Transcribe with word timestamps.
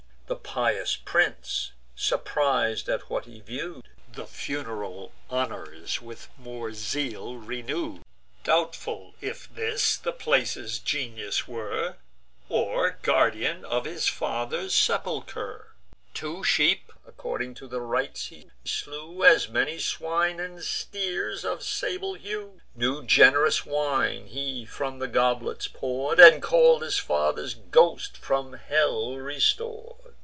The 0.27 0.37
pious 0.53 0.95
prince, 0.95 1.73
surpris'd 1.93 2.87
at 2.87 3.09
what 3.09 3.25
he 3.25 3.41
view'd, 3.41 3.89
The 4.13 4.25
fun'ral 4.25 5.11
honours 5.29 6.01
with 6.01 6.29
more 6.37 6.71
zeal 6.71 7.35
renew'd, 7.35 8.03
Doubtful 8.45 9.13
if 9.19 9.53
this 9.53 9.97
place's 10.17 10.79
genius 10.79 11.49
were, 11.49 11.97
Or 12.47 12.97
guardian 13.01 13.65
of 13.65 13.83
his 13.83 14.07
father's 14.07 14.73
sepulcher. 14.73 15.73
Five 16.15 16.47
sheep, 16.47 16.93
according 17.05 17.53
to 17.55 17.67
the 17.67 17.81
rites, 17.81 18.27
he 18.27 18.49
slew; 18.63 19.25
As 19.25 19.49
many 19.49 19.79
swine, 19.79 20.39
and 20.39 20.63
steers 20.63 21.43
of 21.43 21.61
sable 21.61 22.13
hue; 22.13 22.61
New 22.73 23.03
gen'rous 23.05 23.65
wine 23.65 24.27
he 24.27 24.65
from 24.65 24.99
the 24.99 25.07
goblets 25.09 25.67
pour'd. 25.67 26.21
And 26.21 26.41
call'd 26.41 26.83
his 26.83 26.99
father's 26.99 27.53
ghost, 27.53 28.15
from 28.17 28.53
hell 28.53 29.17
restor'd. 29.17 29.97